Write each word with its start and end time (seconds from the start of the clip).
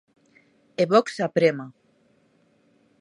E 0.81 0.83
Vox 0.91 1.07
aprema. 1.27 1.67